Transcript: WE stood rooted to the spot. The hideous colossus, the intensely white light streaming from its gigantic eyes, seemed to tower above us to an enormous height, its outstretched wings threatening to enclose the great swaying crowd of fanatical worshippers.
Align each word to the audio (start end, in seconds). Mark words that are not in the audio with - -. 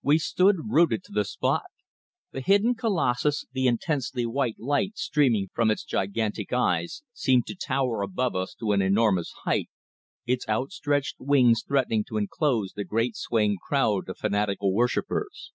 WE 0.00 0.16
stood 0.16 0.56
rooted 0.70 1.04
to 1.04 1.12
the 1.12 1.22
spot. 1.22 1.64
The 2.32 2.40
hideous 2.40 2.76
colossus, 2.78 3.44
the 3.52 3.66
intensely 3.66 4.24
white 4.24 4.58
light 4.58 4.96
streaming 4.96 5.50
from 5.52 5.70
its 5.70 5.84
gigantic 5.84 6.50
eyes, 6.50 7.02
seemed 7.12 7.46
to 7.48 7.54
tower 7.56 8.00
above 8.00 8.34
us 8.34 8.54
to 8.60 8.72
an 8.72 8.80
enormous 8.80 9.34
height, 9.44 9.68
its 10.24 10.48
outstretched 10.48 11.16
wings 11.18 11.62
threatening 11.62 12.04
to 12.08 12.16
enclose 12.16 12.72
the 12.72 12.84
great 12.86 13.16
swaying 13.16 13.58
crowd 13.68 14.08
of 14.08 14.16
fanatical 14.16 14.72
worshippers. 14.72 15.52